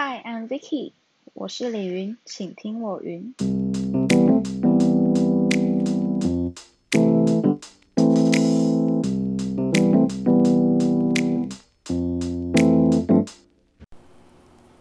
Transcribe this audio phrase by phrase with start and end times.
[0.00, 0.92] Hi, I'm Vicky，
[1.34, 3.34] 我是李云，请听我云。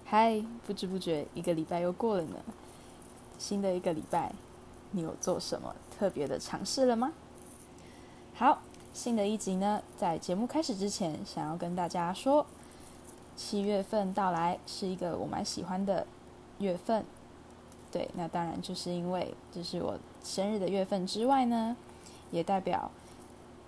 [0.05, 2.35] 嗨，不知不觉一个礼拜又过了呢。
[3.39, 4.31] 新的一个礼拜，
[4.91, 7.11] 你有做什么特别的尝试了吗？
[8.35, 8.61] 好，
[8.93, 12.45] 新的一集呢，在节目开始之前，想要跟大家说，
[13.37, 16.05] 七月份到来是一个我蛮喜欢的
[16.57, 17.05] 月份。
[17.89, 21.77] 对，那当然就是因为这是我生日的月份之外呢，
[22.31, 22.91] 也代表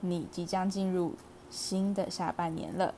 [0.02, 1.14] 你即将进入
[1.50, 2.94] 新的下半年了。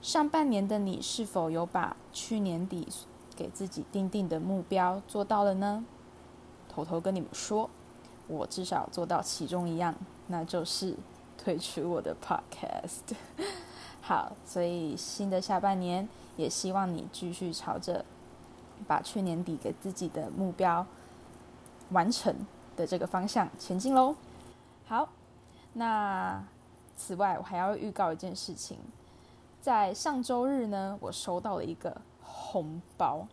[0.00, 2.86] 上半年的你是否有把去年底
[3.34, 5.84] 给自己定定的目标做到了呢？
[6.68, 7.68] 偷偷跟你们说，
[8.28, 9.94] 我至少做到其中一样，
[10.28, 10.94] 那就是
[11.36, 13.16] 退出我的 podcast。
[14.06, 18.04] 好，所以新的下半年也希望你继续朝着
[18.86, 20.86] 把去年底给自己的目标
[21.90, 22.32] 完成
[22.76, 24.14] 的这个方向前进喽。
[24.84, 25.08] 好，
[25.72, 26.40] 那
[26.94, 28.78] 此外我还要预告一件事情。
[29.60, 33.26] 在上周日呢，我收到了一个红包。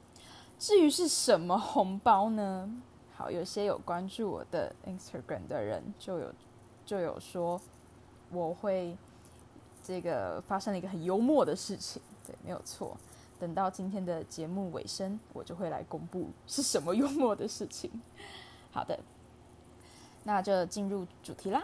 [0.57, 2.67] 至于是什么红包呢？
[3.15, 6.33] 好，有些有关注我的 Instagram 的人就有
[6.83, 7.61] 就有说，
[8.31, 8.97] 我会
[9.83, 12.01] 这个发生了一个很幽默的事情。
[12.25, 12.97] 对，没有错。
[13.39, 17.91] 等到今天的节目尾声，我就会来公布是什么幽默的事情。
[18.71, 18.97] 好的，
[20.23, 21.61] 那就进入主题啦。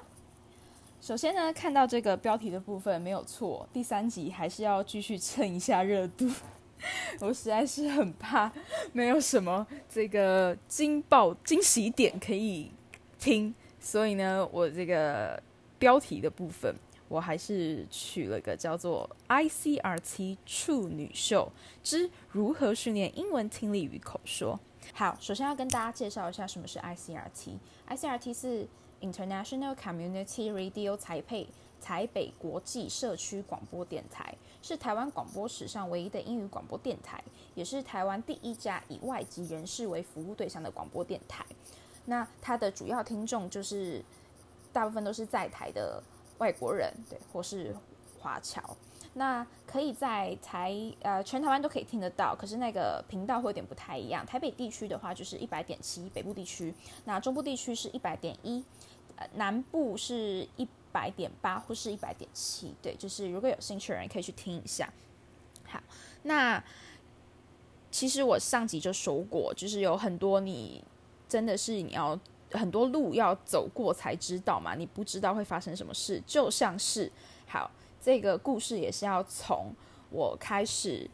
[1.00, 6.30] 首先呢，看到这个标题的部分没有错，第三集还是要继续蹭一下热度。
[7.22, 8.52] 我实在是很怕
[8.94, 12.72] 没有什么这个惊爆惊喜点可以
[13.17, 15.42] 听，所以呢，我这个
[15.78, 16.76] 标题的部分
[17.10, 21.52] 我还是取了个叫做 “ICRT 处女秀
[21.84, 24.58] 之如何训练英文听力与口说”。
[24.94, 27.58] 好，首先要跟大家介绍一下什么是 ICRT。
[27.90, 28.68] ICRT 是
[29.02, 31.48] International Community Radio 台北
[31.82, 37.23] 台北国际社区广播电台是台湾广播史上唯一的英语广播电台，
[37.56, 41.45] 也是台湾第一家以外籍人士为服务对象的广播电台。
[42.06, 44.04] 那它的主要听众就是
[44.73, 46.04] 大部分都是在台的
[46.39, 47.73] 外国人，对，或是
[48.20, 48.76] 华侨。
[49.14, 54.26] 那可以在台呃全台湾都可以听得到，可是那个频道会有点不太一样。
[54.26, 56.73] 台北地区的话就是一百点七，北部地区，
[57.05, 58.66] 那中部地区是一百点一。
[59.33, 64.89] 南部是一百点八或是一百点七，对，就是如果有兴趣的人可以去听一下。
[65.66, 65.77] 好，
[66.23, 66.64] 那
[67.92, 70.82] 其实我上集就说过，就是有很多你
[71.27, 72.17] 真的是你要
[72.52, 77.11] 很多路要走过才知道嘛，你不知道会发生什么事，就像是
[77.48, 77.70] 好
[78.02, 79.73] 这个故事也是要从
[80.10, 81.09] 我开始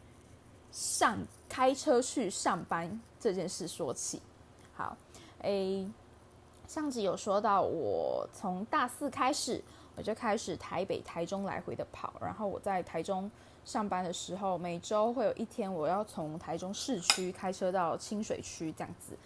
[0.70, 4.20] 上开车去上班这件事说起。
[4.74, 4.96] 好
[5.42, 5.88] 诶。
[6.68, 9.62] 上集有说到，我从大四开始，
[9.94, 12.12] 我就开始台北、台中来回的跑。
[12.20, 13.30] 然后我在台中
[13.64, 19.16] 上班的时候，每周会有一天我要从台中市区开车到清水区这样子。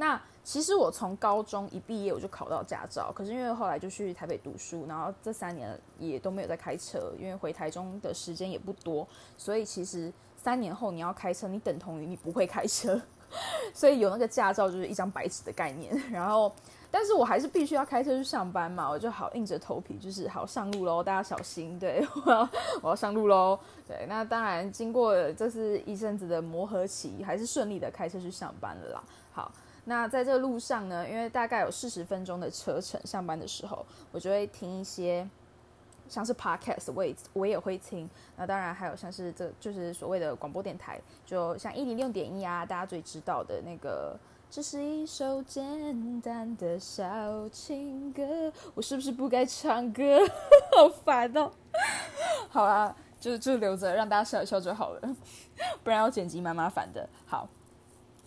[0.00, 9.06] 那其实我从高中一毕业我就考到驾照，可是因为后来就去台北读书，然后这三年也都没有在开车，因为回台中的时间也不多，
[9.36, 12.98] 所以其实三年后你要开车，你等同于你不会开车，
[13.74, 15.94] 所以有那个驾照就是一张白纸的概念。
[16.10, 16.50] 然后。
[16.92, 22.48] 但是我还是必须要开车去上班嘛，我就好硬着头皮，就是好上路喽，大家小心，对，我要
[22.82, 23.56] 我要上路喽，
[23.86, 29.04] 对，那当然经过这是一阵子的磨合期，还是顺利的开车去上班了啦。
[29.32, 29.52] 好，
[29.84, 35.28] 那在这路上呢，因为大概有四十分钟的车程，上班的时候我就会听一些
[36.08, 44.18] 像是 podcast，我也我也会听，那当然还有像是这就是所谓的广播电台，就像一零六点一啊，大家最知道的那个。
[44.52, 50.18] 这是一首简单的小情歌，我是不是不该唱歌？
[50.76, 51.52] 好烦哦！
[52.48, 55.16] 好啦，就就留着让大家笑一笑就好了，
[55.84, 57.08] 不然要剪辑蛮麻烦的。
[57.26, 57.48] 好，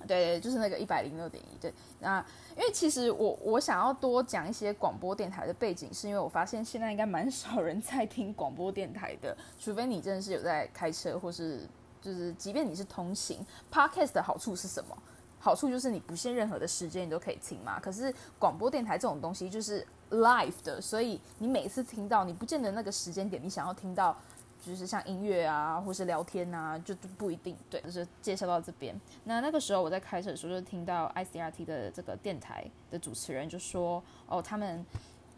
[0.08, 1.58] 对对，就是那个一百零六点一。
[1.60, 2.24] 对，那
[2.56, 11.68] 因为其实我我想要多讲一些广播电台的背景，是因为我发现现在应该蛮少人在听广播电台的，除非你真的是有在开车，或是
[12.02, 13.40] 就是即便你是通勤
[13.72, 14.98] ，Podcast 的好处是什么？
[15.40, 17.78] 好处就是你不限任何的时间，你都可以听嘛。
[17.78, 24.18] 可是广播电台这种东西就是 live 的，所以你每次听到，你不见得那个时间点你想要听到，
[24.66, 27.56] 就是像音乐啊，或是聊天啊，就不一定。
[27.70, 29.00] 对，就是介绍到这边。
[29.26, 34.86] 那那个时候我在开车的时候，就听到 ICRT 的这个电台的主持人就说：“哦，他们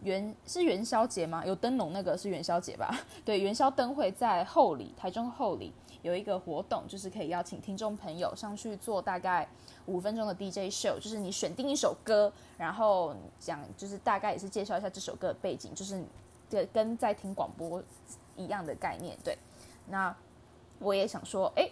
[0.03, 1.43] 元是元宵节吗？
[1.45, 2.95] 有灯笼那个是元宵节吧？
[3.25, 5.73] 对，元宵灯会在后里，台中后里
[6.03, 9.47] 有一个活动，就是可以邀请听众朋友上去做大概
[9.87, 16.03] 五分钟的 DJ show，就是你选定一首歌，然后讲就是大概也是介绍一下这首歌的背景，就是
[16.47, 17.81] 跟跟在听广播
[18.35, 19.17] 一样的概念。
[19.23, 19.37] 对，
[19.87, 20.15] 那
[20.79, 21.69] 我也想说，哎，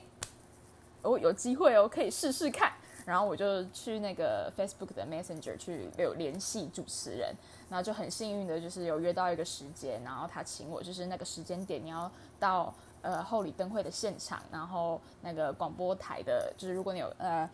[1.02, 2.74] 我有机会哦，可以试试看。
[3.06, 7.36] 然后我就去那个 Facebook 的 Messenger 去有联系主持人，
[7.70, 17.50] 然后就很幸运的就是有约到一个时间，然后他请我就是那个时间点你要到呃后里灯会的现场，然后那个广播台的，就是如果你有呃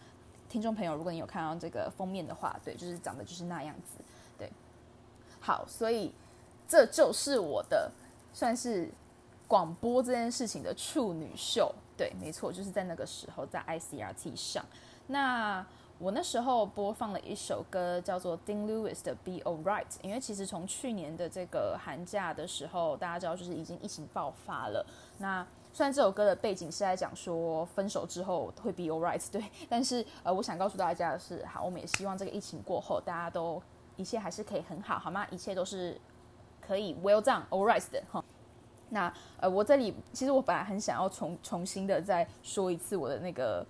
[0.47, 4.03] 听众朋友，如果你有看到这个封面的话，对，就是长得就是那样子，
[4.37, 4.51] 对，
[5.39, 6.13] 好，所以
[6.67, 7.91] 这就是我的
[8.33, 8.89] 算是
[9.47, 14.63] 广播这件事情的处女秀，对，没错，就是在那个时候在 ICRT 上。
[15.07, 15.65] 那
[15.97, 24.85] 我那时候播放了一首歌，叫做 Dean Lewis 的《Be Alright》，因为其实从去年的这个寒假的时候，大家知道就是已经疫情爆发了。
[25.17, 33.61] 那虽然这首歌的背景是在讲说分手之后会 Be Alright，对，但是呃，我想告诉大家的是，好，我们也希望这个疫情过后，大家都
[33.97, 35.27] 一切还是可以很好，好吗？
[35.31, 35.99] 一切都是
[36.69, 38.23] 可以 Well done, all right 的哈。
[38.89, 43.65] 那呃，我这里其实我本来很想要重重新的再说一次我的那个。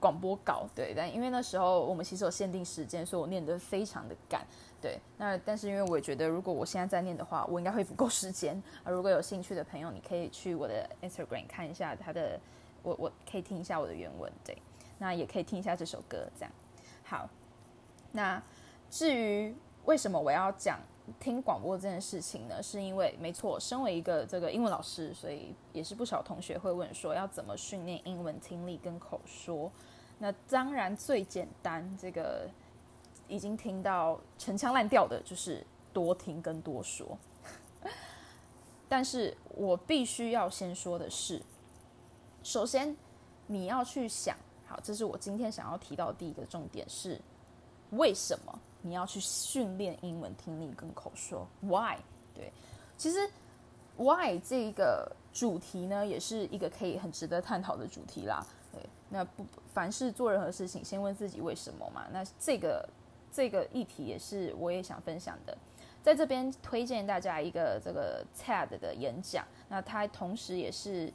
[0.00, 4.46] 广播稿对，但因为那时候我们其实有限定时间，所以我念得非常的赶。
[4.78, 8.62] 对，那但是因为我觉得，如果我现在再念的话，我应该会不够时间。
[8.82, 12.38] 啊，如果有兴趣的朋友，你可以去我的 Instagram 看一下他的，
[12.82, 14.30] 我我可以听一下我的原文。
[14.44, 14.54] 对，
[14.98, 16.28] 那也可以听一下这首歌。
[16.38, 16.52] 这样
[17.02, 17.26] 好。
[18.12, 18.42] 那
[18.90, 19.56] 至于
[19.86, 20.78] 为什么我要讲
[21.20, 22.62] 听广播这件事情呢？
[22.62, 29.70] 是因为没错，身为一个这个英文老师，所以也是不少同学会问说，要怎么训练英文听力跟口说。
[30.18, 32.48] 那当然最简单，这个
[33.28, 37.18] 已经听到陈腔滥调的，就是多听跟多说。
[38.88, 41.42] 但是我必须要先说的是，
[42.42, 42.96] 首先
[43.46, 44.36] 你要去想，
[44.66, 47.20] 好，这是我今天想要提到的第一个重点是，
[47.90, 51.96] 为什么你要去训练英文听力跟口说？Why？
[52.34, 52.52] 对，
[52.98, 53.18] 其实
[53.96, 58.46] Why 这个主题呢，也是一个可以很值得探讨的主题啦。
[58.70, 62.04] 对，那不凡是做任何事情，先问自己为什么嘛。
[62.12, 62.86] 那这个
[63.32, 65.56] 这个议题也是我也想分享的，
[66.02, 69.46] 在这边推荐大家一个这个 TED 的演讲。
[69.68, 71.10] 那他同时也是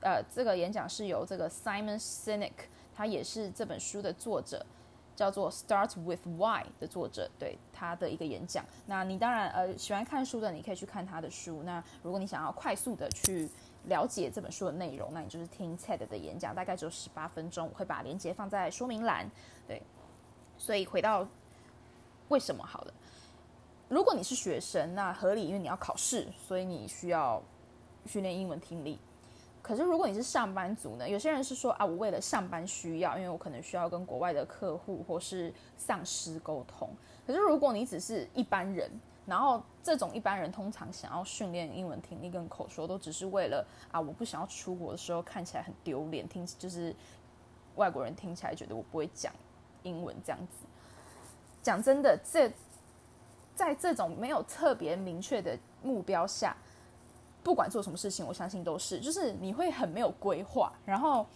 [0.00, 2.50] 呃，这个演讲是由这个 Simon Sinek，
[2.92, 4.66] 他也是这本书的作者，
[5.14, 8.64] 叫做 Start with Why 的作者，对他的一个演讲。
[8.86, 11.62] 那你当然呃喜欢看书的，你可以去看他的书。
[11.62, 13.48] 那如果你想要快速的去
[13.84, 19.30] 了解这本书的内容，那你就是听 TED 的演讲，大概只有十八分钟，我会把链接放在说明栏。
[19.66, 19.82] 对，
[20.56, 21.26] 所以回到
[22.28, 22.94] 为什么好了，
[23.88, 27.42] 如果你是学生，那合理，因为你要考试，所以你需要
[28.06, 28.98] 训练英文听力。
[29.72, 31.08] 可是如果你是上班族呢？
[31.08, 36.90] 有些人是说啊，我为了上班需要，因为我可能需要跟国外的客户或是上司沟通。
[37.26, 38.90] 可是如果你只是一般人，
[39.24, 46.94] 然后，这种一般人通常想要训练英文听力跟口说，都只是为了啊，我不想要出国的时候看起来很丢脸，听就是
[47.76, 49.32] 外国人听起来觉得我不会讲
[49.84, 50.66] 英文这样子。
[51.62, 52.52] 讲真的，这
[53.54, 56.54] 在这种没有特别明确的目标下，
[57.42, 61.26] 不管做什么事情，我相信都是，就是你会很没有规划，然后。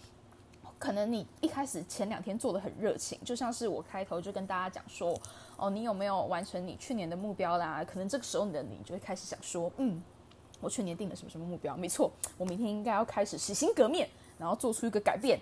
[0.79, 5.19] 可能你一开始前两天做的很热情，就像是我开头就跟大家讲说，
[5.55, 7.83] 哦，你有没有完成你去年的目标啦？
[7.83, 9.99] 可能这个时候你的你就会开始想说，嗯，
[10.61, 11.75] 我去年定了什么什么目标？
[11.75, 15.39] 没错，我明天应该要开始洗心革面，然后做出一个改变。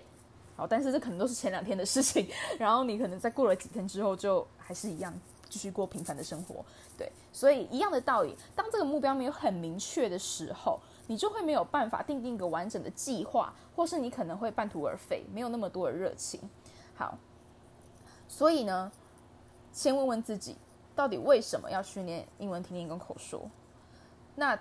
[0.56, 2.26] 好，但是这可能都是前两天的事情，
[2.58, 5.12] 然后你可能在过了几天之后，就还是一样
[5.48, 6.64] 继续过平凡的生活。
[6.96, 10.78] 对，所以一样的道理，当这个目标没有很明确的时候。
[11.08, 16.40] 你就会没有办法定定一个完整的计划，或是你可能会半途而废，没有那么多的热情。
[16.96, 17.16] 好，
[18.26, 18.90] 所以呢，
[19.72, 20.56] 先问问自己，
[20.96, 23.48] 到底为什么要训练英文听力跟口说？
[24.34, 24.58] 那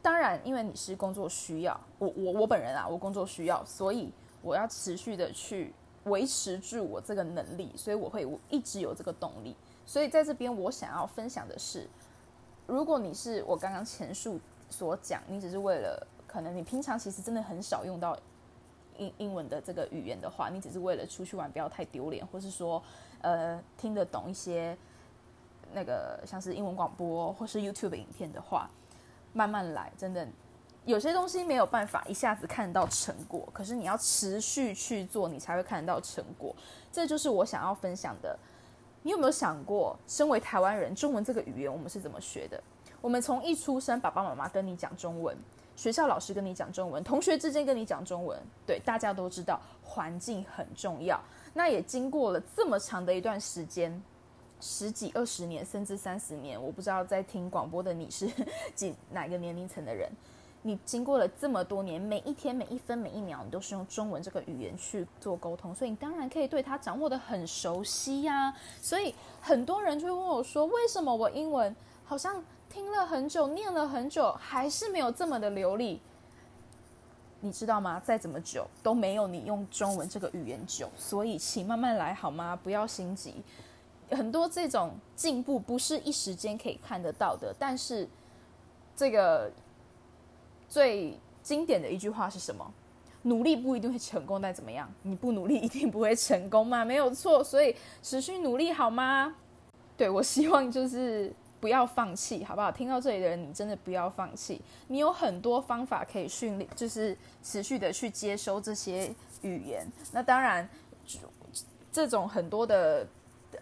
[0.00, 4.10] 当然，因为你是工作需要，我我我本人啊，我工作需要，所以
[4.40, 5.74] 我要持续的去
[6.04, 9.54] 维持住我这个能力，所以我会我一直有这个动力。
[9.86, 11.88] 所以在这边，我想要分享的是，
[12.66, 14.40] 如果你是我刚刚前述。
[14.70, 18.16] 所讲，你只是为了可能你平常其实真的很少用到
[18.96, 22.82] 英英文的这个语言的话，你只是为了出去玩不要太丢脸，或是说
[23.20, 24.74] 呃听得懂一些
[25.74, 28.66] 那个像是英文广播或是 YouTube 影片的话，
[29.34, 30.26] 慢慢来，真的
[30.86, 36.56] 有些东西没有办法一下子看到成果，可是你要持续去做，你才会看得到成果。
[36.90, 38.38] 这就是我想要分享的，
[39.02, 42.62] 你有没有想过，身为台湾人，中文这个语言我们是怎么学的？
[43.00, 45.36] 我们从一出生，爸爸妈妈跟你讲中文，
[45.74, 51.20] 学校老师跟你讲中文，同学之间跟你讲中文，对，大家都知道环境很重要。
[51.52, 54.00] 那也经过了这么长的一段时间，
[54.60, 58.30] 十几、二十年，甚至三十年，我不知道在听广播的你是
[58.76, 60.08] 几哪个年龄层的人。
[60.64, 68.54] 你经过了这么多年，每一天、每一分、每一秒，你都是用中文这个语言去做沟通，所以你当然可以对它掌握的很熟悉呀。
[68.80, 72.40] 所以很多人就会问我说：“为什么我英文好像
[72.70, 76.00] 听了很久、念了很久，还是没有这么的流利？”
[77.40, 77.98] 你知道吗？
[77.98, 80.88] 再怎么久都没有你用中文这个语言久。
[80.96, 82.54] 所以，请慢慢来好吗？
[82.54, 83.42] 不要心急。
[84.12, 88.08] 很多这种进步不是一时间可以看得到的，但是
[88.94, 89.50] 这个。
[90.72, 92.72] 最经典的一句话是什么？
[93.24, 94.90] 努力不一定会成功，但怎么样？
[95.02, 96.82] 你不努力一定不会成功吗？
[96.82, 99.34] 没有错，所以持续努力好吗？
[99.98, 102.72] 对我希望就是不要放弃，好不好？
[102.72, 104.62] 听到这里的人，你真的不要放弃。
[104.88, 109.86] 你有很多方法可以训练，就是持续的去接收这些语言。
[110.10, 110.66] 那当然，
[111.92, 113.06] 这种很多的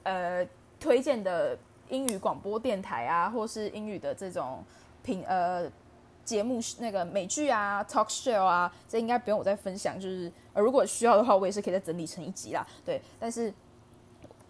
[0.05, 0.47] 呃
[0.79, 4.63] 推荐的英语广播电台啊，或是英语的这种
[5.03, 5.69] 平呃。
[6.25, 9.99] 节目那个美剧啊，talk show 啊，这应该不用我再分享。
[9.99, 12.67] 就是呃，如果需要的话，我也是可以再整理成一集啦。
[12.85, 13.53] 对，但是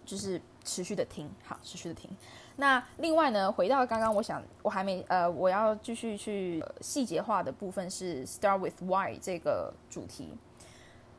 [0.05, 2.11] 就是持续的听，好，持续的听。
[2.57, 10.35] 那另外呢，回到刚刚，我想我还没呃，我要继续去细节化的部分是 start with why 这个主题。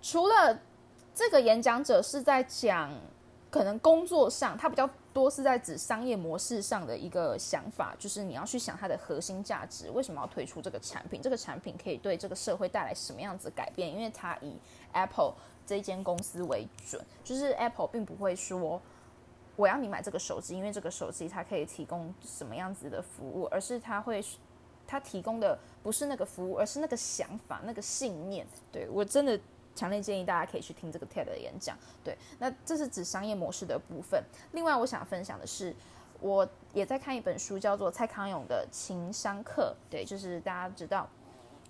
[0.01, 0.59] 除了
[1.15, 2.91] 这个演讲者是在讲
[3.49, 4.89] 可能工作上，他比较。
[5.13, 11.21] 多是在指商业模式上的一个想法，就是你要去想它的核心价值，为什么要推出这个产品？
[11.21, 13.91] 这个产品可以对这个社会带来什么样子改变？
[13.91, 14.53] 因为它以
[14.93, 15.33] Apple
[15.65, 18.81] 这间公司为准，就是 Apple 并不会说
[19.55, 24.23] 我要你买这个手机，因为这个手机它可以提供什么样子的服务，而是它会
[24.87, 28.47] 它提供的不是那个服务，而是那个想法、那个信念。
[28.71, 29.39] 对我真的。
[29.73, 31.77] 强烈建议大家可以去听这个 TED 的演讲。
[32.03, 34.23] 对，那这是指商业模式的部分。
[34.51, 35.75] 另外，我想分享的是，
[36.19, 39.75] 我也在看一本书，叫做蔡康永的情商课。
[39.89, 41.09] 对，就是大家知道，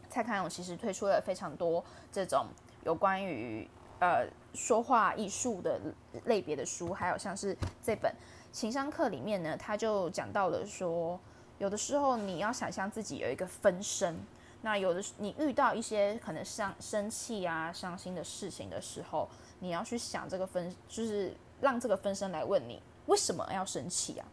[0.10, 2.48] 蔡康永其实推出了非常多这种
[2.84, 5.80] 有关于呃说话艺术的
[6.26, 8.14] 类别的书，还有像是这本
[8.52, 11.20] 情商课里面呢，他就讲到了说，
[11.60, 14.18] 有的时候你要想象自己有一个分身。
[14.64, 19.28] 那有的你遇到一些可能伤生气啊、伤心的事情的时候，
[19.60, 24.28] 你要去想这个分，就是让这个分身来问你为什么要生气啊？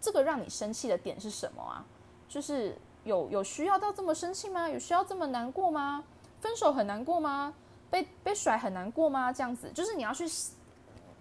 [0.00, 1.84] 这个让你生气的点是什么啊？
[2.26, 2.74] 就是
[3.04, 4.66] 有有需要到这么生气吗？
[4.66, 6.02] 有需要这么难过吗？
[6.40, 7.52] 分手很难过吗？
[7.90, 9.30] 被被甩很难过吗？
[9.30, 10.24] 这样子，就是你要去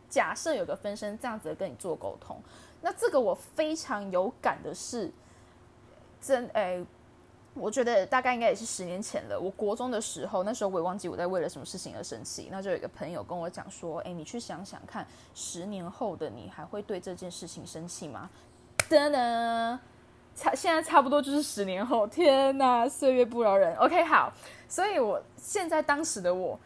[0.07, 2.41] 假设有个分身这样子跟你做沟通。
[2.81, 5.11] 那这个我非常有感的是，
[6.21, 6.85] 真诶。
[7.55, 9.39] 我觉得大概应该也是十年前了。
[9.39, 12.47] 我国中的时候，那时候我也忘记我在为了什么事情而生气。
[12.51, 15.05] 那就有一个朋友跟我讲说：“哎，你去想想看，
[15.35, 18.27] 十年后的你还会对这件事情生气吗？”
[18.89, 19.77] 噔噔，
[20.35, 22.07] 差现在差不多就是十年后。
[22.07, 23.75] 天哪，岁月不饶人。
[23.75, 24.33] OK，好。
[24.67, 26.59] 所以我现在当时的我，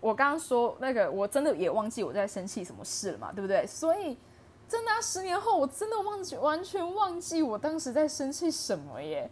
[0.00, 3.66] 我刚刚说那个，我真的也忘记我在生气什么事了嘛，对不对？
[3.66, 4.18] 所以
[4.68, 9.30] 真的十年后，我真的忘记完全忘记我当时在生气什么耶。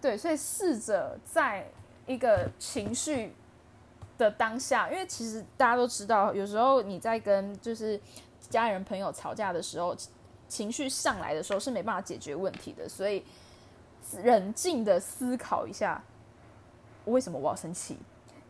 [0.00, 1.66] 对，所以试着在
[2.06, 3.34] 一个情绪
[4.16, 8.00] 的当下，因为其实大家都知道，有时候你在跟就是
[8.48, 9.94] 家人朋友吵架的时候，
[10.48, 12.88] 情绪上来的时候是没办法解决问题的。
[12.88, 13.22] 所以
[14.24, 16.02] 冷静的思考一下，
[17.04, 17.98] 为什么我要生气？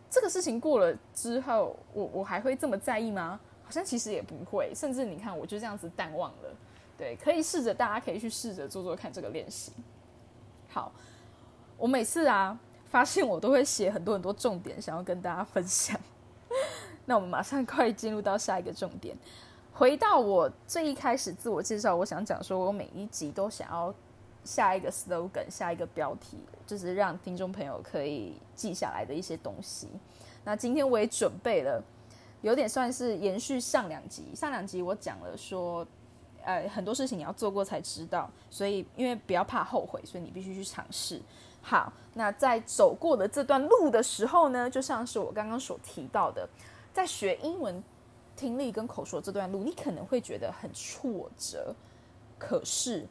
[0.08, 3.40] 这个事情过了之后，我我还会这么在意吗？
[3.64, 6.56] 好像其实也不会，甚至你看，我就这样子淡忘了。
[6.96, 9.72] 对，可以试着，大家可以去试着做做看这个练习。
[10.68, 10.92] 好。
[11.80, 12.60] 我每次啊，
[12.90, 15.98] 发现我都会写很多很多重点，想要跟大家分享。
[17.06, 19.16] 那我们马上快进入到下一个重点。
[19.72, 23.92] 回到我最一开始自我介绍，我想讲说，我每一集都想要
[24.44, 29.88] 下一个 slogan，下一个标题，就是让听众朋友可以记下来的一些东西。
[30.44, 31.82] 那今天我也准备了，
[32.42, 34.34] 有点算是延续上两集。
[34.34, 35.86] 上两集我讲了说，
[36.44, 41.22] 呃，很多事情你要做过才知道，所以因为不要怕后悔，所以你必须去尝试。
[41.62, 46.48] 好，那在走过的这段路的时候呢，就像是我刚刚所提到的，
[46.92, 47.82] 在学英文
[48.34, 51.74] 听力跟口说这段路，你可能会觉得很挫折。
[52.38, 53.06] 可是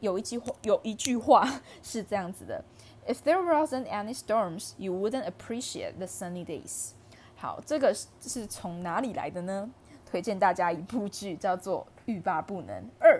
[0.00, 1.48] 有一句话，有一句话
[1.82, 2.62] 是这样子的
[3.06, 6.90] ：If there wasn't any storms, you wouldn't appreciate the sunny days。
[7.36, 9.70] 好，这个是从哪里来的呢？
[10.04, 13.17] 推荐大家一部剧，叫做《欲罢不能二》。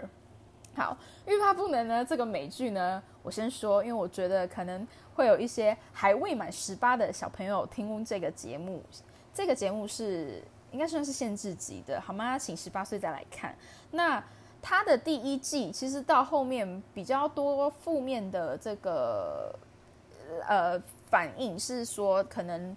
[0.79, 0.97] 好，
[1.31, 8.81] 《欲罢不能》呢，这个美剧呢，我先说，因为我觉得可能会有一些还未满十八的小朋友听这个节目。
[9.35, 12.39] 这个节目是应该算是限制级的，好吗？
[12.39, 13.53] 请十八岁再来看。
[13.91, 14.23] 那
[14.63, 19.53] 它的第一季其实到后面比较多负面的这个
[20.47, 20.81] 呃
[21.11, 22.77] 反应，是说可能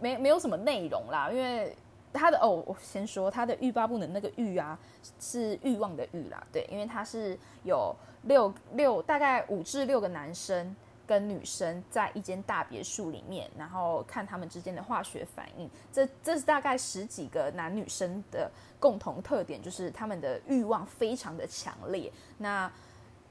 [0.00, 1.76] 没没有什么内容啦，因为。
[2.12, 4.78] 他的哦，我先说他的欲罢不能那个欲啊，
[5.20, 10.74] 是欲望的欲啦，对，因为他是有六六大概五至六个男生
[11.06, 15.68] 跟女生在一间大别墅里面，然后看他们之间的化学反应。
[15.92, 18.50] 这这是大概十几个男女生的
[18.80, 22.10] 共同特点，就是他们的欲望非常的强烈。
[22.38, 22.70] 那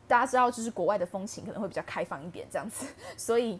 [0.08, 2.86] 大家知道，就是国外的风情可能会比较开放一点这样子，
[3.18, 3.60] 所以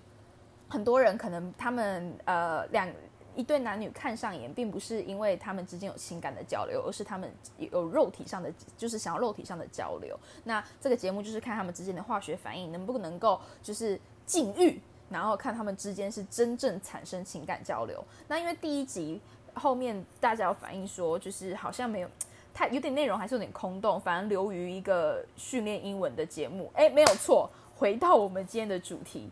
[0.68, 2.88] 很多人可能他们呃两。
[3.38, 10.20] 一对男女看上眼，并不是因为他们之间有情感的交流，而是他们有肉体上的，就是想要肉体上的交流。
[10.44, 18.04] 那这个节目就是看他们之间的化学反应能不能够就是禁欲，然后看他们之间是真正产生情感交流。
[18.28, 19.22] 那因为第一集
[19.54, 22.10] 后面大家有反映说，就是好像没有
[22.56, 26.72] 太有点内容，还是有点空洞，反而流于一个训练英文的节目。
[26.74, 27.48] 哎，没有错。
[27.76, 29.30] 回到我们今天的主题。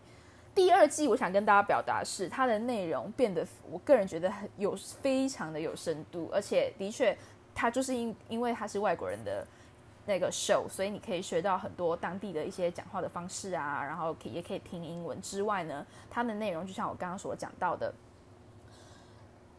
[0.55, 7.15] 第二季，我想跟大家表达是它的内容变得，我个人觉得很有非常的有深度，而且的确，
[7.53, 9.45] 它就是因因为它是外国人的
[10.05, 17.93] 那个 show，所以你可以学到很多当地的一些讲话的方式啊，然后也可以听英文之外呢，它的内容就像我刚刚所讲到的，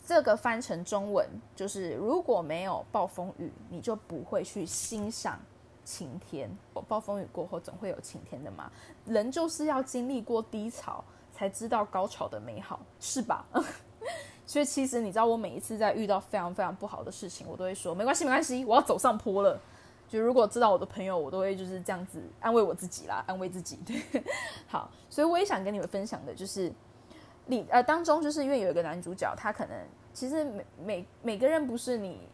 [0.03, 5.39] 这个翻成中文就是如果没有暴风雨，你就不会去欣赏。
[5.87, 6.51] 晴天，
[6.89, 8.71] 暴风雨过后总会有晴天的嘛。
[9.07, 11.03] 人就是要经历过低潮，
[11.33, 13.47] 才知道高潮的美好，是吧？
[14.45, 19.59] 所以其实你知道，我每一次在遇到非常非常不好的事情，我都会说没关系，没关系，我要走上坡了。
[20.09, 23.79] 就如果知道我的朋友，我都会就是这样子安慰我自己啦，安慰自己。
[23.87, 24.03] 对，
[24.67, 26.73] 好，所以我也想跟你们分享的就是，
[27.47, 29.77] 你呃当中就是因为有一个男主角，他可能
[30.13, 32.29] 其实每每每个人不是你。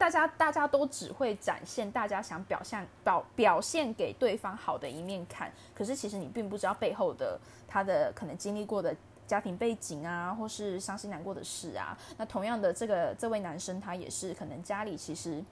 [0.00, 11.94] 大家大家都只会展现大家想表现表表现给对方好的一面看，可是其实你并不知道背后的他的可能经历过的家庭背景啊，或是伤心难过的事啊。
[12.16, 15.44] 那同样的，这个这位男生他也是可能家里其实，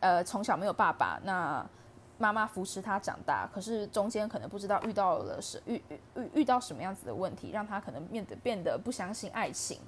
[0.00, 1.66] 呃，从小没有爸爸，那
[2.18, 5.82] 妈妈扶持他长大，可是中间可能不知道遇到了是遇
[6.14, 9.80] 遇遇到什么样子的问题，让他可能变得变得不相信爱情。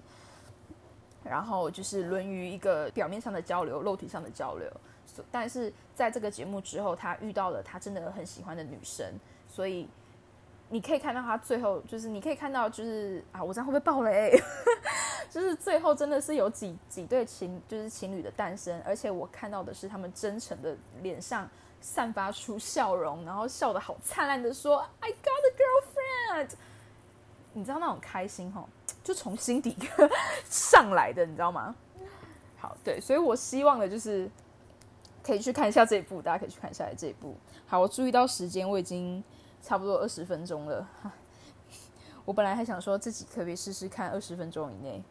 [1.22, 4.70] 然后就是沦于一个表面上的交流、肉体上的交流，
[5.30, 9.06] 但是在这个节目之后，他遇到了他真的很喜欢的女生，
[9.48, 9.88] 所以
[10.68, 14.40] 你可以看到他最后就是你可以看到就是啊，我这样会不会爆雷？
[15.28, 21.48] 就是最后真的是有几几对情就是情侣的诞生，而且我看到的是他们真诚的脸上
[21.80, 26.50] 散发出笑容，然后笑得好灿烂的说 “I got a girlfriend”，
[27.52, 28.68] 你知道那种开心吼。
[29.02, 29.76] 就从心底
[30.48, 31.74] 上来的，你知道吗？
[32.58, 34.30] 好，对，所以我希望的就是
[35.22, 37.34] 可以去看一下这一部，大家可以去看一下这一部。
[37.66, 39.24] 好，我注意到时间，我已经
[39.62, 40.86] 差不多二十分钟了。
[42.26, 45.02] 我本来还想说自己可以试试看二十分钟以内，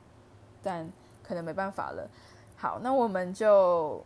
[0.61, 0.87] 但
[1.23, 2.07] 可能没办法了。
[2.55, 4.05] 好，那我们就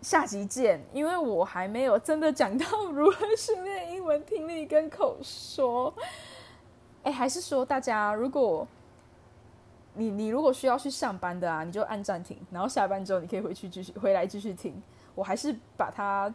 [0.00, 5.92] 下集见，因为我还没有真的讲到如何训练英文听力跟口说。
[7.02, 8.66] 哎，还是说大家如果。
[9.98, 14.80] 你你如果需要去上班的啊，你就按暂停，然后下班之后你可以回去继续回来继续听。
[15.14, 16.32] 我还是把它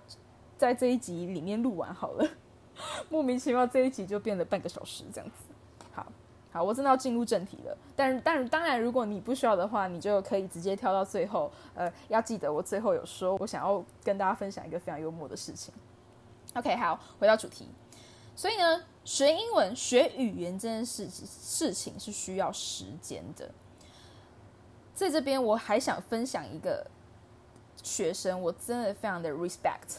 [0.58, 2.28] 在这一集里面录完好了。
[3.10, 5.45] 莫名其妙这一集就变了半个小时这样子。
[5.93, 6.06] 好，
[6.52, 7.78] 好，我真的要进入正题了。
[7.95, 11.52] 但但当然，如果你不需要的话，你就可以直接跳到最后。
[11.76, 15.73] 呃，要记得我最后有说，我想要跟大家分享一个非常幽默的事情。
[16.56, 17.69] OK，好，回到主题。
[18.36, 23.50] 所以呢，学英文、学语言这件事事情是需要时间的。
[24.96, 26.86] 在这边，我还想分享一个
[27.82, 29.98] 学生，我真的非常的 respect。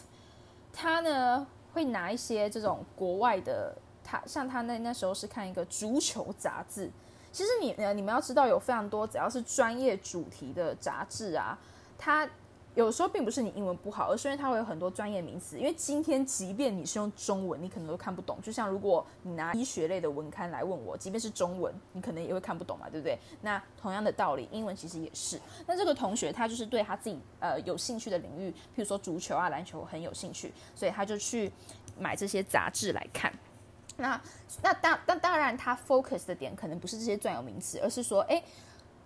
[0.73, 6.91] 他呢会拿一些这种国外的，他像他那那时候是看一个足球杂志。
[7.31, 11.57] 其实你呃，你们要知道，有非常多只要是专业主题的杂志啊，
[11.97, 12.29] 他。
[12.75, 15.57] 有时候并不是你英文不好，而是因为它会有很多专业名词。
[15.57, 18.37] 因为今天即便你是用中文，你可能都看不懂。
[18.41, 23.17] 就像如果你拿医学类的文刊来问我，即便是中文，你可能也会看不懂嘛，对不对？
[23.41, 25.39] 那同样的道理，英文其实也是。
[25.65, 31.49] 那这个同学他就是对他自己呃有兴趣的领域，譬如说足球啊、篮球很有兴趣，所以他就去
[31.97, 33.33] 买这些杂志来看。
[33.95, 34.21] 那
[34.61, 38.43] 那当那当然，他 focus 的点可能不是这些专有名词，而是说，哎。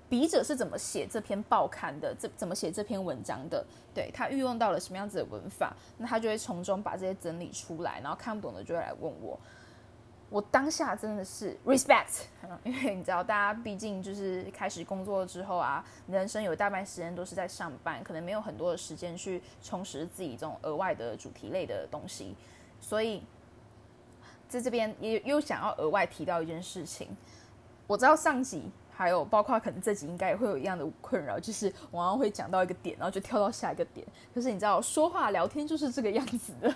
[0.09, 9.39] 笔者是怎么写这篇报刊的，这怎么写这篇文章的，对他运用到了什么样子的文法，那他就会从中把这些整理出来，然后看不懂的就会来问我。
[10.31, 12.21] 我当下真的是 respect，
[12.63, 22.35] 因为你知道，大家毕竟就是开始工作之后啊，人生有大半时间都是在上班，可能没有很多的时间去充实自己这种额外的主题类的东西，
[22.79, 23.23] 所以
[24.47, 27.07] 在这边也又想要额外提到一件事情。
[27.87, 28.69] 我知道上集
[28.99, 34.05] 还有包括可能这集应该也会有一样的困扰，就是往往会讲到一个点，然后就跳到下一个点。
[34.35, 36.75] 可是你知道，说话聊天就是这个样子的。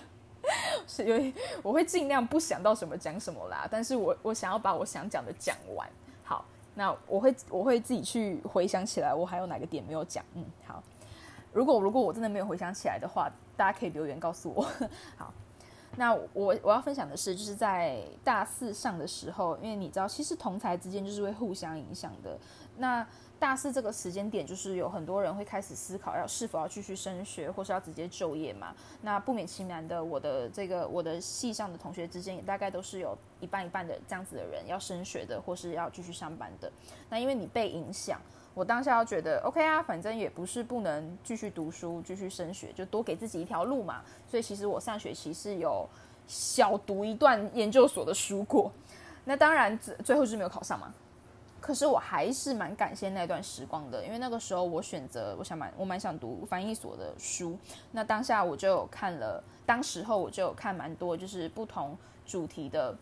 [0.86, 1.30] 是因为
[1.62, 5.86] 我会尽量不想到什么讲什么啦，但是我我想要把我想讲的讲完。
[6.22, 6.42] 好，
[6.74, 10.24] 那我会我会自己去回想起来，我还有哪个点没有讲。
[10.32, 10.82] 嗯，好。
[11.52, 14.62] 如果如果我真的没有回想起来的话，大家可以留言告诉我。
[15.18, 15.30] 好，
[15.96, 22.38] 那我我要分享的是，就是在大四上的时候，因为你知道，其实同才之间就是会互相影响的。
[22.76, 23.06] 那
[23.38, 28.74] 大四这个时间点，就是有很多人会开始思考要是否要继续升学，或是要直接就业嘛。
[29.02, 36.72] 那不免其难的，我的这个我的系上的同学之间，也大概都是有一半一半的这样子的人要升学的，或是要继续上班的。
[37.10, 38.18] 那因为你被影响，
[38.54, 44.02] 我当下要觉得 OK 啊，反正也不是不能继续读书、继续升学，就多给自己一条路嘛。
[44.30, 45.86] 所以其实我上学期是有
[46.26, 48.70] 小读一段研究所的书过。
[49.24, 50.94] 那当然最后是没有考上嘛。
[51.60, 57.58] 可是我还是蛮感谢那段时光的，因为那个时候我选择，我想蛮我蛮想读翻译所的书。
[57.90, 62.94] 那当下我就有看了，当时候我就有看蛮多，就是不同主题的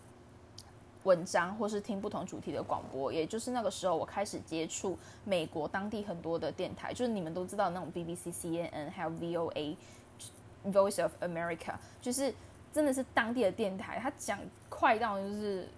[1.05, 3.13] 文章，或是听不同主题的广播。
[3.13, 9.77] 也就是那个时候，我开始接触美国当地很多的电台，就是你们都知道那种 BBC、CNN 还有 VOA、
[10.67, 12.35] Voice of America，就是
[12.73, 14.39] 真的是当地的电台，它讲
[14.69, 15.69] 快到就是。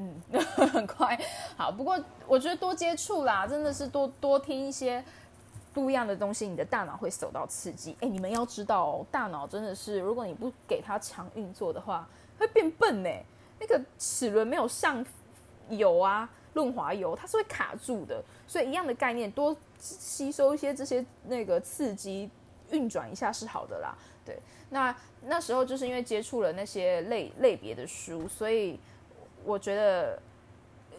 [0.00, 0.14] 嗯，
[0.72, 1.18] 很快
[1.56, 1.72] 好。
[1.72, 1.98] 不过
[2.28, 5.04] 我觉得多接触啦，真的是多多听一些
[5.74, 7.96] 不一样的东西，你的大脑会受到刺激。
[8.00, 13.10] 哎，你们要知道哦，大脑真的是，如果你不给它强运作的话，会变笨呢。
[13.58, 15.04] 那个齿轮没有上
[15.68, 18.22] 油啊，润滑油，它是会卡住的。
[18.46, 22.30] 所以一样的概念，多吸收一些这些那个刺激，
[22.70, 23.96] 运转一下是好的啦。
[24.24, 24.38] 对，
[24.70, 28.78] 那那时候就是因为接触了那些类类别的书，所以。
[29.44, 30.20] 我觉得，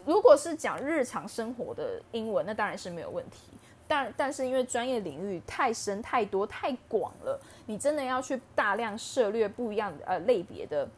[0.06, 3.52] 如果是讲日常生活的英文，那当然是没有问题。
[3.86, 10.88] 但但是因为专业领域太深、太多、太广了，你真的要去大量涉略不一样呃类别的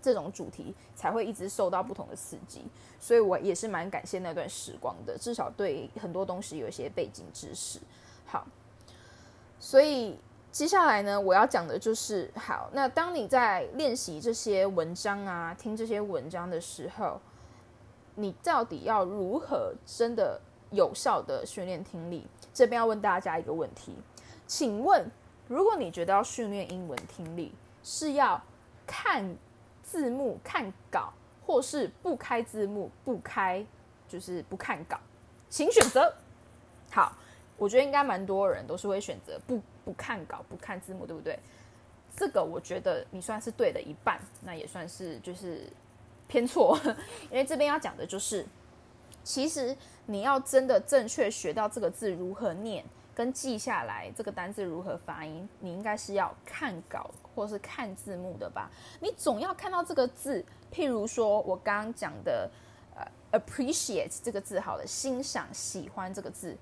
[0.00, 2.64] 这种主题，才会一直受到不同的刺激。
[3.00, 7.78] 所以我也是蛮感谢那段时光的，至少对很多东西有一些背景知识。
[8.26, 8.46] 好，
[9.58, 10.18] 所以。
[10.50, 12.70] 接下来呢，我要讲的就是好。
[12.72, 17.20] 那当你在练习这些文章啊，听这些文章的时候，
[18.14, 22.26] 你到底要如何真的有效的训练听力？
[22.54, 23.94] 这边要问大家一个问题，
[24.46, 25.08] 请问，
[25.46, 28.42] 如果你觉得要训练英文听力，是要
[28.86, 29.36] 看
[29.88, 31.12] 字幕、看稿，
[31.46, 33.64] 或是不开字幕、不开，
[34.06, 34.98] 就是不看稿，
[35.48, 36.12] 请选择。
[36.90, 37.16] 好。
[37.60, 41.36] 我觉得应该蛮多人都是会选择不不看稿不看字幕，对不对？
[42.16, 45.64] 这个我觉得你算是对的一半，那也算是就是
[46.28, 46.78] 偏错，
[47.32, 48.46] 因为这边要讲的就是，
[49.24, 52.84] 其实你要真的正确学到这个字如何念，
[53.18, 58.70] 跟记下来这个单字如何发音，你应该是要看稿或是看字幕的吧？
[59.00, 62.48] 你总要看到这个字，譬如说我刚刚讲的
[62.94, 66.56] 呃 appreciate 这个字，好了，欣赏喜欢这个字。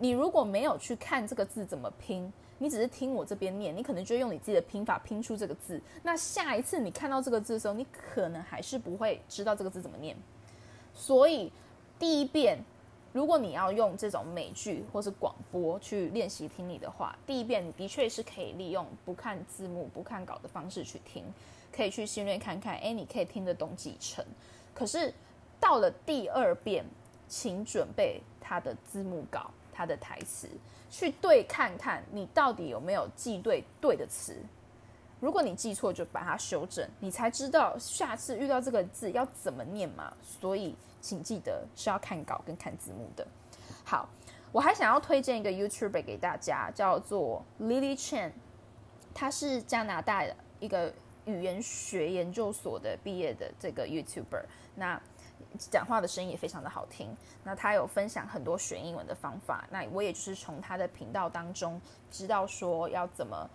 [0.00, 5.78] 你如果没有去看这个字怎么拼，你只是听我这边念，你可能就用你自己的拼法拼出这个字。
[6.02, 10.16] 那下一次你看到这个字的时候，你可能还是不会知道这个字怎么念。
[10.94, 11.52] 所以
[11.98, 12.64] 第一遍，
[13.14, 21.22] 如果你要用这种美剧或是广播去练习听力的话，第一遍你的确是可以利用不看字幕、不看稿的方式去听，
[21.72, 24.24] 可以去训练看看，哎，你可以听得懂几成。
[24.74, 25.14] 可是
[25.60, 26.84] 到了第二遍，
[27.28, 29.48] 请准备它的字幕稿。
[29.76, 30.48] 它的台词，
[30.88, 34.36] 去对看看你到底有没有记对对的词。
[35.24, 40.12] 如果你记错，就把它修正，你才知道下次遇到这个字要怎么念嘛。
[40.22, 43.26] 所以，请记得是要看稿跟看字幕的。
[43.86, 44.06] 好，
[44.52, 48.32] 我还想要推荐一个 YouTuber 给大家，叫做 Lily Chen，
[49.14, 50.92] 他是加拿大的一个
[51.24, 54.44] 语言学研究所的毕业的这个 YouTuber。
[54.74, 55.00] 那
[55.58, 57.16] 讲话的声音也非常的好听。
[57.42, 59.66] 那他有分享很多学英文的方法。
[59.70, 63.48] 那我也就是从他的频道当中知道说要怎么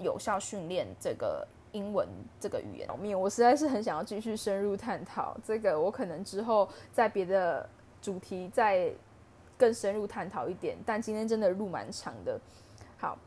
[0.00, 2.08] 有效训练这个英文
[2.40, 2.98] 这个语言方。
[2.98, 5.80] 面我实在是很想要继续深入探讨这个。
[5.80, 7.68] 我可能之后在别的
[8.00, 8.92] 主题再
[9.56, 10.76] 更深入探讨一点。
[10.86, 12.40] 但今天真的路蛮长的。
[12.96, 13.18] 好，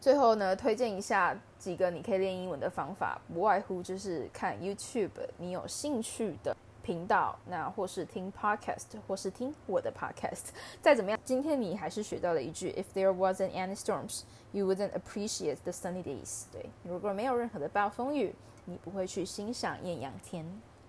[0.00, 6.56] 最后呢，推荐一下几个你可以练英文的方法，不外乎就是看 YouTube，你有兴趣的。
[6.84, 10.50] 频道，那或是听 podcast，或是听我的 podcast。
[10.82, 16.44] 再怎么样，今天你还是学到了一句：If there wasn't any storms, you wouldn't appreciate the sunny days。
[16.52, 18.34] 对，如果没有任何的暴风雨，
[18.66, 20.44] 你不会去欣赏艳阳天。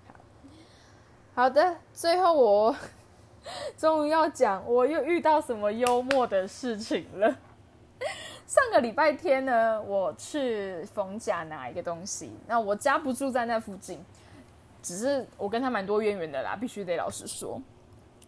[0.05, 0.13] 好，
[1.33, 2.75] 好的，最后我
[3.77, 7.33] 终于要讲，我又遇到什么幽默的事情了。
[8.45, 14.03] 上个礼拜天呢，我去逢甲拿一个东西，那我家不住在那附近。
[14.85, 17.59] 只是我跟他蛮多渊源的啦，必须得老实说。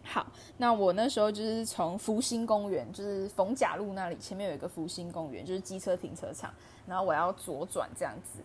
[0.02, 6.52] 好，那我那时候就是从福星公园，就是逢甲路那里前面有一个福星公园，就是机车停车场，
[6.84, 8.40] 然后我要左转这样子。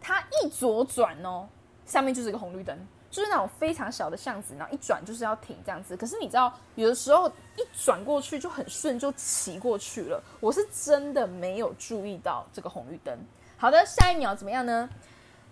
[0.00, 1.46] 它一左转哦，
[1.84, 2.74] 下面就是一个红绿灯，
[3.10, 5.94] 就是那种非常小的巷子，然后一转就是要停这样子。
[5.94, 10.22] 可是你知道，有的时候一转过去就很顺，就骑过去了。
[10.40, 13.18] 我是真的没有注意到这个红绿灯。
[13.58, 14.88] 好的，下一秒怎么样呢？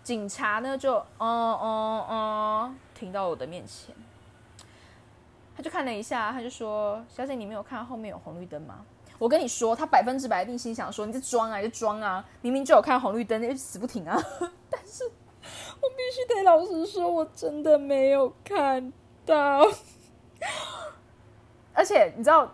[0.07, 3.93] 警察呢，就嗯嗯嗯，停到我的面前，
[5.57, 8.87] 他就看了一下，他就说：“小姐，你没有看后面有红绿灯吗？”
[9.19, 12.25] 我跟你说，他百分之百一定心想说：“你在装啊，你在装啊！
[12.41, 14.17] 明明就有看红绿灯，你死不停啊！”
[14.71, 18.93] 但是，我必须得老实说，我真的没有看
[19.27, 19.67] 到，
[21.75, 22.49] 而且你知道。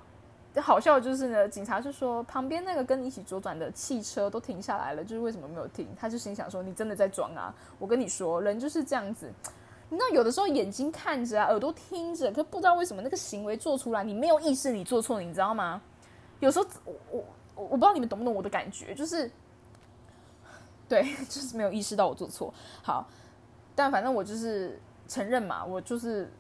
[0.61, 5.89] 好笑就是呢，警察就说旁边那个跟你一起左转的汽车都停下来了，就是为什么没有停？
[5.99, 7.55] 他就心想说你真的在装啊！
[7.79, 9.33] 我跟你说，人就是这样子，
[9.89, 15.81] 你知道有的时候眼睛看着啊，耳朵听着，可不知道为什么那个行为做出来，你没有意识你做错，你知道吗？
[16.41, 19.31] 有时候我我我不知道你们懂不懂我的感觉，就是
[20.87, 22.53] 对， 就是没有意识到我做错。
[22.83, 23.09] 好，
[23.75, 26.31] 但反正我就是承认嘛，我就是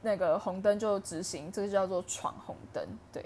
[0.00, 3.22] 那个红灯就执行，这个叫做闯红灯，对。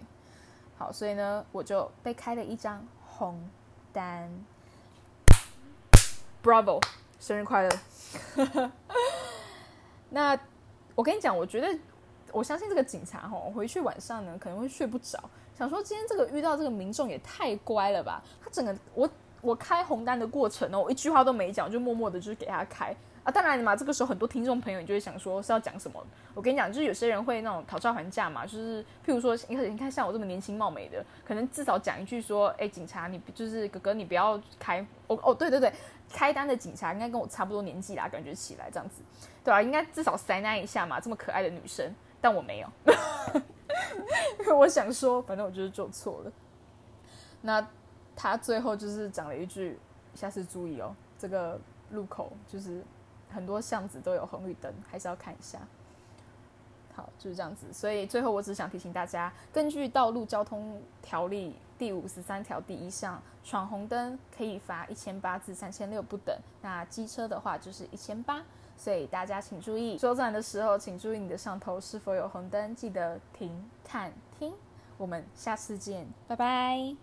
[0.76, 3.48] 好，所以呢，我就被开了一张红
[3.92, 4.28] 单。
[6.42, 6.82] Bravo，
[7.20, 7.70] 生日快乐！
[10.10, 10.38] 那
[10.94, 11.78] 我跟你讲，我觉得
[12.32, 15.18] 我相信这个警察哈，回去晚上呢可能会睡不着，
[15.56, 18.22] 想说今天这个遇到这个民众也太乖了吧？
[18.42, 19.08] 他整个我
[19.40, 22.94] 我开红单的过程呢，我一句话都没讲，就默默的就是给他开。
[23.24, 26.06] 啊，当然了嘛，这个时候很多听众朋友，你就会想说是要讲什么？
[26.34, 35.72] 我跟你讲，就是有些人会那种讨价还价嘛，就是譬如说，你看，你看像我这么年轻貌美的，可能至少讲一句说，哎，警察，你就是哥哥，你不要开，哦哦，对对对，
[36.12, 39.00] 开单的警察应该跟我差不多年纪啦，感觉起来这样子，
[39.42, 39.62] 对吧？
[39.62, 42.68] 应该至少塞那一下嘛，这么可爱的女生，但我没有，
[44.40, 46.32] 因 为我想说，反正我就是做错了。
[47.40, 47.66] 那
[48.14, 49.78] 他最后就是讲了一句，
[50.14, 51.58] 下次注意哦，这个
[51.90, 52.84] 路口就是。
[53.34, 55.58] 很多巷子都有红绿灯还是要看一下。
[56.94, 57.66] 好就是这样子。
[57.72, 68.42] 所以最后我只想提醒大家根据道路交通条例第五十三条第一项闯红灯可以罚一千八至三千六不等那机车的话就是一千八
[68.76, 74.54] 所以大家请注意左转的时候请注意你的上头是否有红灯记得停看听。
[74.96, 76.96] 我们下次见拜拜。